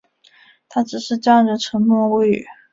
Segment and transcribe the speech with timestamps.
[0.67, 2.47] 他只是站着沉默不语